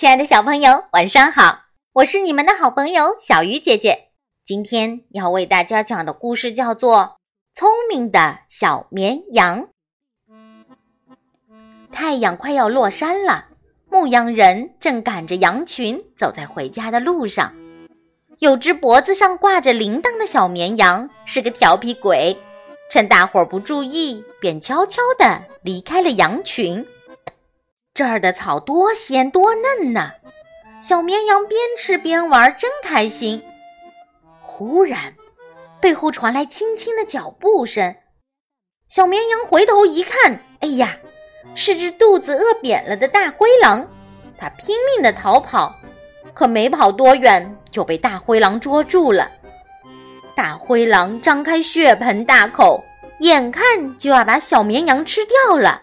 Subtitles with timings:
[0.00, 1.64] 亲爱的小朋友，晚上好！
[1.92, 4.08] 我是你们的好朋友小鱼姐姐。
[4.46, 6.96] 今天要为大家讲的故事叫做
[7.52, 9.68] 《聪明的小绵羊》。
[11.92, 13.48] 太阳快要落山了，
[13.90, 17.52] 牧羊人正赶着羊群走在回家的路上。
[18.38, 22.34] 有只脖子上挂着铃铛的小绵羊是个调皮鬼，
[22.90, 26.86] 趁大伙儿不注意，便悄悄地离开了羊群。
[28.00, 30.12] 这儿的草多鲜多嫩呐！
[30.80, 33.42] 小绵羊边吃边玩，真开心。
[34.40, 35.12] 忽然，
[35.82, 37.94] 背后传来轻轻的脚步声。
[38.88, 40.96] 小绵羊回头一看，哎呀，
[41.54, 43.86] 是只肚子饿扁了的大灰狼！
[44.38, 45.74] 它拼命地逃跑，
[46.32, 49.30] 可没跑多远就被大灰狼捉住了。
[50.34, 52.82] 大灰狼张开血盆大口，
[53.18, 55.82] 眼看就要把小绵羊吃掉了。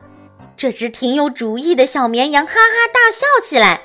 [0.58, 3.80] 这只挺有主意的小绵羊哈哈大笑起来。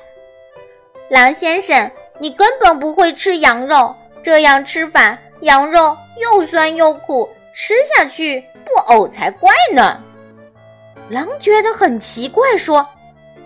[1.09, 10.01] 狼先生，你根本不会吃羊肉，这样吃法，羊肉又酸又苦，吃下去不呕才怪呢。
[11.09, 12.87] 狼觉得很奇怪，说：“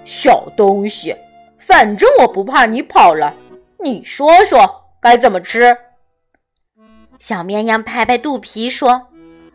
[0.06, 1.14] 小东西，
[1.60, 3.34] 反正我不怕你跑了，
[3.80, 5.78] 你说说该怎么吃？”
[7.20, 9.08] 小绵羊拍拍肚皮说：“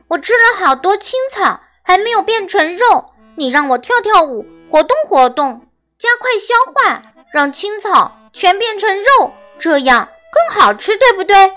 [0.09, 5.67] 我吃了好多青草，还没有变成肉。”你让我跳跳舞，活动活动，
[5.99, 7.03] 加快消化，
[7.33, 11.53] 让青草全变成肉，这样更好吃，对不对？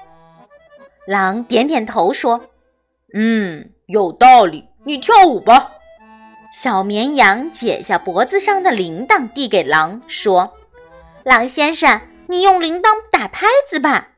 [1.07, 2.41] 狼点点头说
[3.13, 4.65] ：“嗯，有道理。
[4.85, 5.71] 你跳舞吧。”
[6.53, 10.53] 小绵羊解下脖子上的铃铛，递给狼，说
[11.23, 14.09] ：“狼先生，你用铃铛打拍子吧。”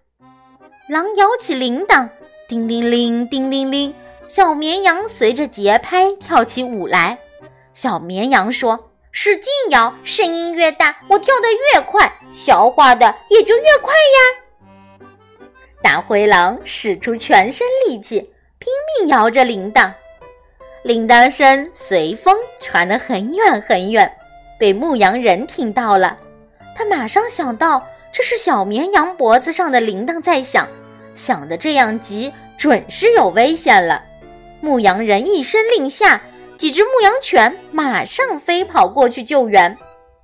[0.88, 2.08] 狼摇起铃铛，
[2.48, 3.94] 叮铃铃，叮铃铃，
[4.28, 7.18] 小绵羊随着节拍跳起舞来。
[7.80, 15.06] 小绵羊说：“使劲摇，声音越大，我跳得越快，消化的也就越快呀。”
[15.84, 19.92] 大灰狼使出全身力气，拼命摇着铃铛，
[20.82, 24.12] 铃铛声随风传得很远很远，
[24.58, 26.18] 被牧羊人听到了。
[26.76, 30.68] 他马上想到，这是小绵羊脖子上的铃铛在响，
[31.14, 34.04] 响得这样急，准是有危险了。
[34.62, 36.20] 牧羊人一声令下。
[36.58, 39.78] 几只牧羊犬马上飞跑过去救援，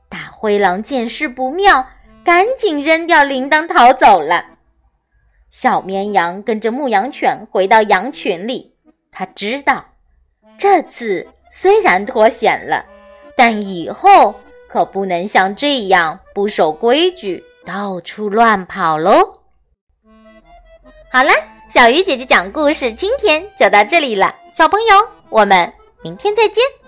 [0.09, 1.87] 大灰狼见势不妙，
[2.23, 4.45] 赶紧扔掉铃铛逃走了。
[5.51, 8.75] 小绵羊跟着牧羊犬回到羊群里，
[9.11, 9.85] 他知道
[10.57, 12.83] 这次虽然脱险了，
[13.37, 14.33] 但以后
[14.67, 19.39] 可不能像这样不守规矩，到处乱跑喽。
[21.11, 21.31] 好了，
[21.69, 24.95] 小鱼姐姐讲故事今天就到这里了，小朋友，
[25.29, 25.71] 我们。
[26.03, 26.82] 明天再见。